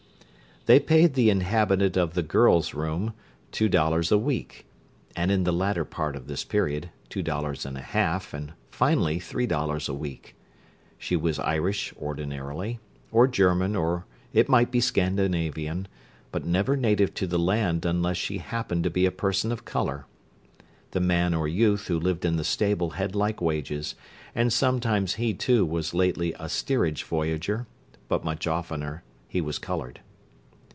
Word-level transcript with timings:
They 0.67 0.79
paid 0.79 1.15
the 1.15 1.31
inhabitant 1.31 1.97
of 1.97 2.13
"the 2.13 2.21
girl's 2.21 2.75
room" 2.75 3.15
two 3.51 3.67
dollars 3.67 4.11
a 4.11 4.17
week, 4.19 4.67
and, 5.15 5.31
in 5.31 5.43
the 5.43 5.51
latter 5.51 5.83
part 5.83 6.15
of 6.15 6.27
this 6.27 6.43
period, 6.43 6.91
two 7.09 7.23
dollars 7.23 7.65
and 7.65 7.79
a 7.79 7.81
half, 7.81 8.31
and 8.31 8.53
finally 8.69 9.17
three 9.17 9.47
dollars 9.47 9.89
a 9.89 9.93
week. 9.95 10.35
She 10.99 11.15
was 11.15 11.39
Irish, 11.39 11.95
ordinarily, 11.99 12.77
or 13.11 13.27
German 13.27 13.75
or 13.75 14.05
it 14.33 14.47
might 14.47 14.69
be 14.69 14.79
Scandinavian, 14.79 15.87
but 16.31 16.45
never 16.45 16.77
native 16.77 17.15
to 17.15 17.25
the 17.25 17.39
land 17.39 17.83
unless 17.83 18.17
she 18.17 18.37
happened 18.37 18.83
to 18.83 18.91
be 18.91 19.07
a 19.07 19.11
person 19.11 19.51
of 19.51 19.65
colour. 19.65 20.05
The 20.91 20.99
man 20.99 21.33
or 21.33 21.47
youth 21.47 21.87
who 21.87 21.99
lived 21.99 22.23
in 22.23 22.35
the 22.35 22.43
stable 22.43 22.91
had 22.91 23.15
like 23.15 23.41
wages, 23.41 23.95
and 24.35 24.53
sometimes 24.53 25.15
he, 25.15 25.33
too, 25.33 25.65
was 25.65 25.95
lately 25.95 26.35
a 26.37 26.47
steerage 26.49 27.01
voyager, 27.01 27.65
but 28.07 28.23
much 28.23 28.45
oftener 28.45 29.01
he 29.27 29.41
was 29.41 29.57
coloured. 29.57 30.01